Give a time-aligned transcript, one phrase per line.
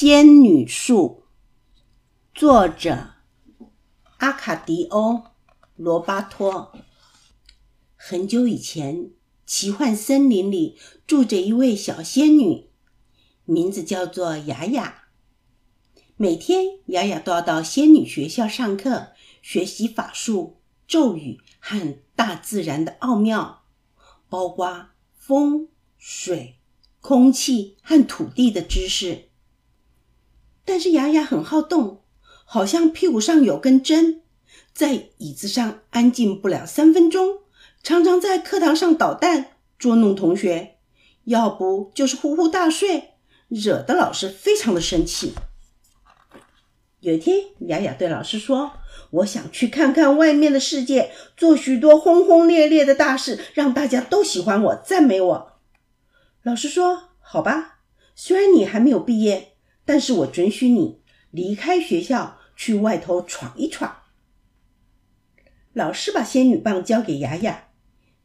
[0.00, 1.24] 仙女树，
[2.32, 3.14] 作者
[4.18, 5.14] 阿卡迪欧·
[5.74, 6.72] 罗巴托。
[7.96, 9.10] 很久以前，
[9.44, 12.70] 奇幻森林里住着一位小仙女，
[13.44, 15.08] 名字叫做雅雅。
[16.16, 19.08] 每天，雅雅都要到仙女学校上课，
[19.42, 23.64] 学习法术、咒语和大自然的奥妙，
[24.28, 26.60] 包括风、水、
[27.00, 29.24] 空气和土地的知识。
[30.68, 32.02] 但是雅雅很好动，
[32.44, 34.20] 好像屁股上有根针，
[34.74, 37.38] 在椅子上安静不了三分钟，
[37.82, 40.76] 常常在课堂上捣蛋，捉弄同学，
[41.24, 43.14] 要不就是呼呼大睡，
[43.48, 45.32] 惹得老师非常的生气。
[47.00, 48.72] 有一天，雅雅对老师说
[49.10, 55.52] ：“我想去看看外面的世界，做许多轰轰烈烈的大事，让大家都喜欢我，赞美我。”
[56.44, 57.78] 老师说：“好吧，
[58.14, 59.52] 虽然你还没有毕业。”
[59.88, 64.02] 但是我准许你离开学校，去外头闯一闯。
[65.72, 67.68] 老师把仙女棒交给雅雅，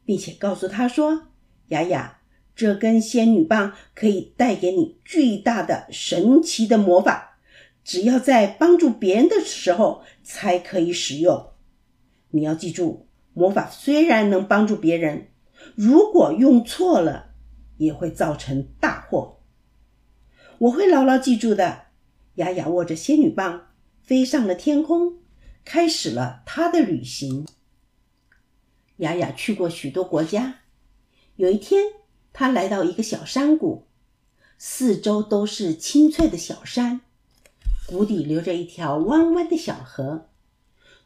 [0.04, 1.28] 并且告诉她说
[1.68, 2.20] ：“雅雅，
[2.54, 7.38] 这根仙女棒可以带给你巨大的、神奇的魔法，
[7.82, 11.52] 只要在帮助别人的时候才可以使用。
[12.32, 15.28] 你要记住，魔法虽然能帮助别人，
[15.74, 17.30] 如果用错了，
[17.78, 19.40] 也会造成大祸。”
[20.58, 21.86] 我会牢牢记住的。
[22.36, 23.68] 雅雅握着仙女棒，
[24.02, 25.18] 飞上了天空，
[25.64, 27.46] 开始了她的旅行。
[28.98, 30.60] 雅雅去过许多国家。
[31.36, 31.84] 有一天，
[32.32, 33.86] 她来到一个小山谷，
[34.58, 37.00] 四周都是青翠的小山，
[37.86, 40.28] 谷底流着一条弯弯的小河。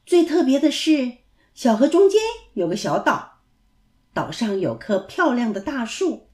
[0.07, 1.19] 最特别的是，
[1.55, 2.21] 小河中间
[2.55, 3.41] 有个小岛，
[4.15, 6.28] 岛上有棵漂亮的大树。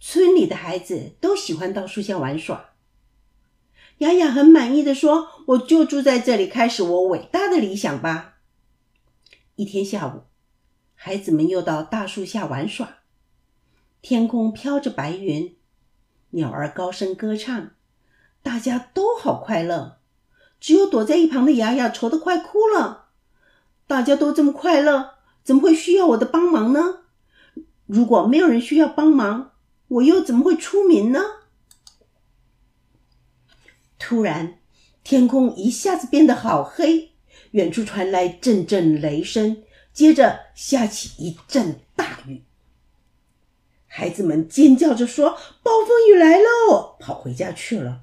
[0.00, 2.70] 村里的孩子都喜欢到树下玩耍。
[3.98, 8.38] 雅雅很满意的说：“我就住在这里，开始我伟大的理想吧。”
[9.56, 10.22] 一天下午，
[10.94, 12.96] 孩子们又到大树下玩耍。
[14.00, 15.54] 天空飘着白云，
[16.30, 17.72] 鸟儿高声歌唱，
[18.42, 19.98] 大家都好快乐。
[20.58, 23.08] 只有躲在一旁的雅雅愁得快哭了。
[23.86, 27.00] 大家都这么快乐，怎么会需要我的帮忙呢？
[27.84, 29.52] 如果没有人需要帮忙，
[29.90, 31.20] 我又怎么会出名呢？
[33.98, 34.58] 突然，
[35.02, 37.10] 天空一下子变得好黑，
[37.50, 42.44] 远处传来阵阵雷声，接着下起一阵大雨。
[43.86, 45.30] 孩子们尖叫着说
[45.64, 48.02] ：“暴风雨来喽！”跑回家去了。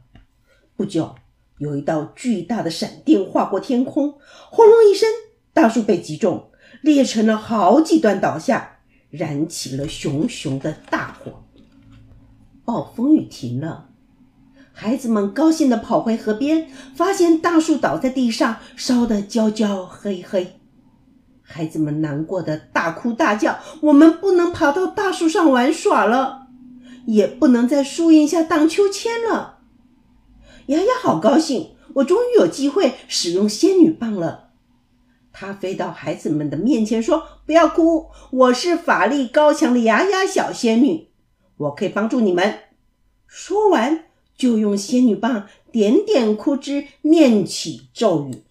[0.76, 1.16] 不久，
[1.60, 4.20] 有一道巨大的闪电划过天空，
[4.52, 5.10] 轰隆一声，
[5.54, 11.47] 大树被击中，裂成了好几段，倒下，燃起了熊熊的大火。
[12.68, 13.88] 暴风雨停了，
[14.74, 20.60] 孩子们高兴地跑回河边，发现大树倒在地上，烧得焦焦黑黑。
[21.42, 26.48] 孩子们难过的大哭大叫：“我们不能爬到大树上玩耍了，
[27.06, 29.60] 也不能在树荫下荡秋千了。”
[30.68, 34.50] 雅雅好高兴，我终于有机会使用仙女棒了。
[35.32, 41.07] 她飞到孩子们的面前说：“不要哭，我是法力高强的雅雅小仙女。”
[41.58, 42.60] 我可以帮助你们。
[43.26, 44.06] 说完，
[44.38, 48.44] 就用仙女棒点点枯枝，念起咒语：“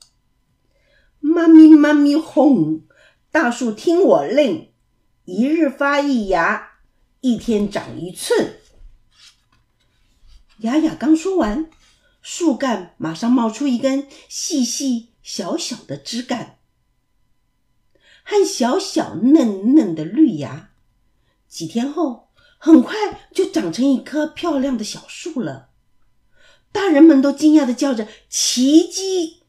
[1.21, 2.83] 妈咪妈咪哄，
[3.31, 4.71] 大树听我令，
[5.25, 6.81] 一日发一芽，
[7.21, 8.59] 一天长一寸。”
[10.61, 11.71] 雅雅刚说完，
[12.21, 16.59] 树干马上冒出一根细细小小的枝干，
[18.25, 20.71] 和小小嫩嫩的绿芽。
[21.49, 22.25] 几天后。
[22.59, 22.97] 很快
[23.33, 25.69] 就长成一棵漂亮的小树了，
[26.72, 29.43] 大人们都惊讶的叫着“奇迹”。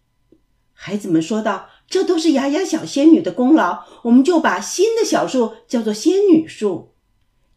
[0.73, 6.94] 孩子们说道：“这都是雅雅小仙女的功劳，我们就把新的小树叫做仙女树。”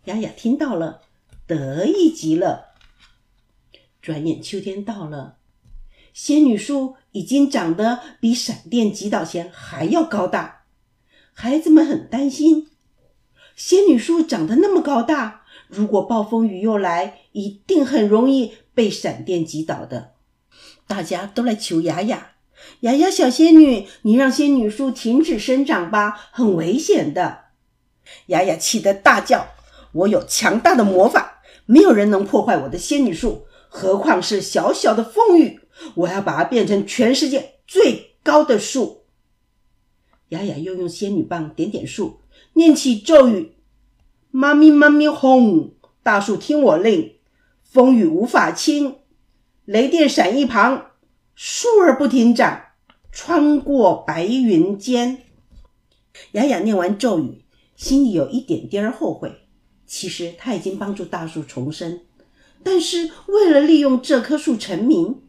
[0.07, 1.03] 雅雅听到了，
[1.47, 2.71] 得意极了。
[4.01, 5.37] 转眼秋天到了，
[6.15, 10.63] 仙女树已经长得比闪电击倒前还要高大，
[11.35, 12.71] 孩子们很担心，
[13.55, 15.40] 仙女树长得那么高大。
[15.71, 20.15] 如果暴风雨又来，一定很容易被闪电击倒的。
[20.87, 22.33] 大家都来求雅雅，
[22.81, 27.45] 雅雅小仙女，你让仙女树停止生长吧，很危险的。
[28.27, 29.47] 雅雅气得大叫
[29.93, 35.61] ：“我有强大的魔法，没有人能破坏我的仙女树，何况是小小的风雨？
[35.95, 39.05] 我要把它变成全世界最高的树。”
[40.31, 42.21] 雅雅又用仙女棒点点树，
[42.55, 43.53] 念起咒语。
[44.33, 47.17] 妈咪妈咪哄，大树听我令，
[47.63, 48.97] 风雨无法侵，
[49.65, 50.93] 雷电闪一旁，
[51.35, 52.67] 树儿不停长，
[53.11, 55.25] 穿过白云间。
[56.33, 57.45] 雅雅念完咒语，
[57.75, 59.49] 心里有一点点儿后悔。
[59.85, 62.03] 其实他已经帮助大树重生，
[62.63, 65.23] 但是为了利用这棵树成名，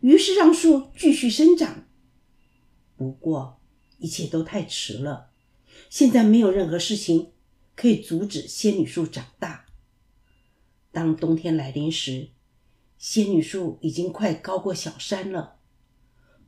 [0.00, 1.84] 于是让树继续生长。
[2.96, 3.60] 不过
[3.98, 5.28] 一切都太迟了，
[5.88, 7.30] 现在没有任何事情
[7.78, 9.66] 可以阻止仙女树长大。
[10.90, 12.30] 当冬天来临时，
[12.98, 15.60] 仙女树已经快高过小山了。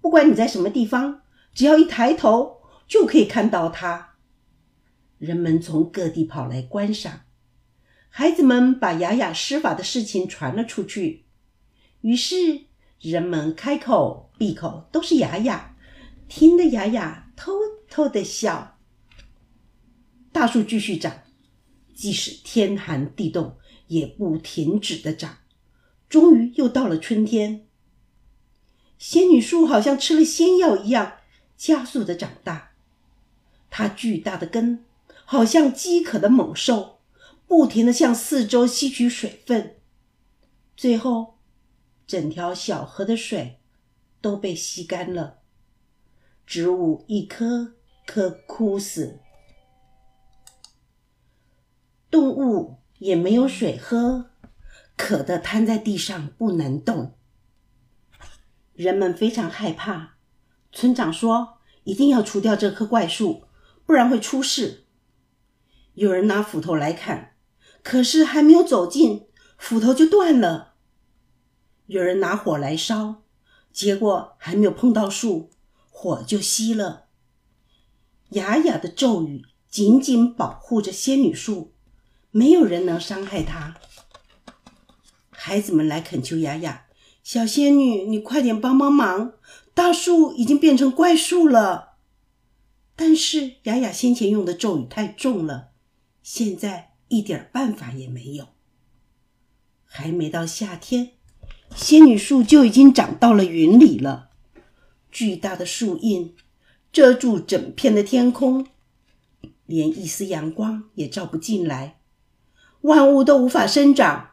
[0.00, 1.22] 不管你在什么地方，
[1.54, 4.16] 只要一抬头就可以看到它。
[5.18, 7.20] 人们从各地跑来观赏。
[8.08, 11.26] 孩子们把雅雅施法的事情传了出去，
[12.00, 12.62] 于是
[12.98, 15.76] 人们开口闭口都是雅雅，
[16.26, 17.52] 听得雅雅偷
[17.88, 18.79] 偷的笑。
[20.40, 21.20] 大树继续长，
[21.94, 23.58] 即使天寒地冻
[23.88, 25.36] 也不停止的长。
[26.08, 27.68] 终于又到了春天，
[28.96, 31.18] 仙女树好像吃了仙药一样，
[31.58, 32.70] 加速的长大。
[33.68, 34.82] 它巨大的根
[35.26, 37.00] 好像饥渴的猛兽。
[37.46, 39.76] 不停的向四周吸取水分，
[40.74, 41.34] 最后，
[42.06, 43.58] 整条小河的水
[44.22, 45.40] 都被吸干了，
[46.46, 47.74] 植物一棵
[48.06, 49.20] 棵枯死，
[52.10, 54.30] 动物也没有水喝，
[54.96, 57.14] 渴得瘫在地上不能动。
[58.74, 60.16] 人们非常害怕，
[60.72, 63.44] 村长说：“一定要除掉这棵怪树，
[63.86, 64.84] 不然会出事。”
[65.94, 67.28] 有人拿斧头来砍。
[67.82, 70.74] 可是还没有走近，斧头就断了。
[71.86, 73.22] 有人拿火来烧，
[73.72, 75.48] 结果还没有碰到树，
[75.88, 77.06] 火就熄了。
[78.32, 81.72] 雅雅的咒语紧紧保护着仙女树，
[82.30, 83.76] 没有人能伤害她。
[85.30, 86.86] 孩子们来恳求雅雅
[87.22, 89.32] ：“小仙女，你快点帮帮忙！
[89.74, 91.96] 大树已经变成怪树了。”
[92.96, 95.70] 但是雅雅先前用的咒语太重了，
[96.22, 96.88] 现在。
[97.12, 98.50] 一点办法也没有。
[99.84, 101.14] 还没到夏天，
[101.74, 104.30] 仙女树就已经长到了云里了。
[105.10, 106.36] 巨大的树荫
[106.92, 108.64] 遮住整片的天空，
[109.66, 111.99] 连一丝阳光也照不进来，
[112.82, 114.30] 万物都无法生长。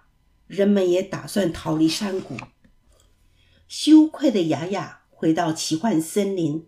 [0.47, 2.37] 人们也打算逃离山谷。
[3.67, 6.67] 羞愧的雅雅回到奇幻森林，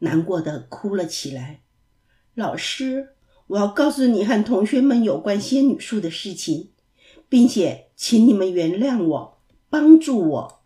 [0.00, 1.62] 难过的哭了起来。
[2.34, 3.10] 老师。
[3.48, 6.70] 我要告诉你和同学们有关仙女树的事情，
[7.28, 10.62] 并且请你们原谅我，帮助我。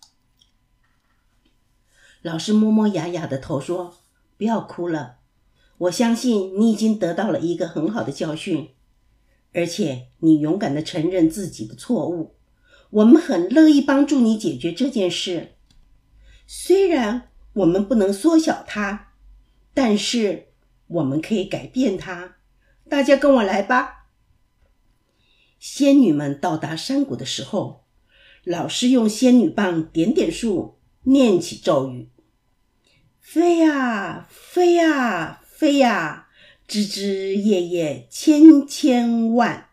[2.22, 3.96] 老师摸摸雅雅的头说
[4.38, 5.16] ：“不要哭了，
[5.78, 8.68] 我相信你已经得到了一个很好的教训，
[9.56, 12.36] 而且你勇敢的承认自己的错误。
[12.90, 15.54] 我们很乐意帮助你解决这件事。
[16.46, 19.14] 虽然我们不能缩小它，
[19.72, 20.48] 但是
[20.88, 22.36] 我们可以改变它。”
[22.86, 24.08] 大家跟我来吧。
[25.58, 27.86] 仙女们到达山谷的时候，
[28.44, 32.10] 老师用仙女棒点点树，念起咒语
[33.18, 36.25] ：“飞呀，飞呀，飞呀，
[36.68, 39.68] 枝枝叶叶千千万，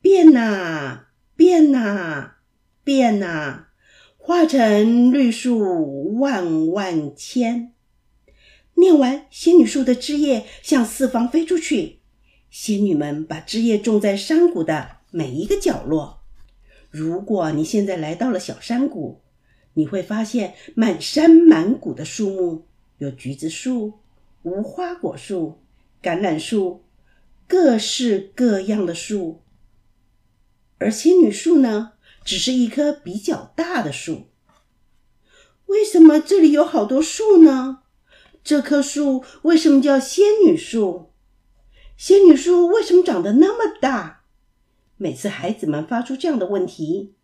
[0.00, 2.34] 变呐，变呐，
[2.84, 3.66] 变呐，
[4.16, 7.72] 化成绿树万万千。”
[8.78, 11.98] 念完，仙女树的枝叶向四方飞出去。
[12.50, 16.20] 仙女们把枝叶种在山谷的每一个角落。
[16.88, 19.20] 如果你现在来到了小山谷，
[19.74, 22.62] 你会发现满山满谷的树木，
[22.98, 23.94] 有橘子树、
[24.42, 25.58] 无花果树、
[26.02, 26.84] 橄榄树，
[27.46, 29.42] 各式各样的树。
[30.78, 31.92] 而仙女树呢，
[32.24, 34.28] 只是一棵比较大的树。
[35.66, 37.82] 为什么这里有好多树呢？
[38.42, 41.12] 这棵树为什么叫仙女树？
[41.98, 44.24] 仙女树为什么长得那么大？
[44.96, 47.14] 每次孩子们发出这样的问题，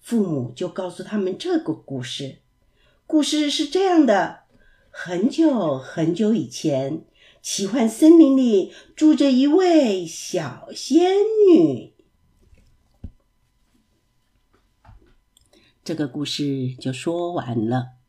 [0.00, 2.38] 父母就告诉他们这个故事。
[3.06, 4.40] 故事是这样的：
[4.90, 7.04] 很久很久以前，
[7.44, 11.12] 奇幻森林里住着一位小仙
[11.46, 11.92] 女。
[15.84, 18.03] 这个故事就说完了。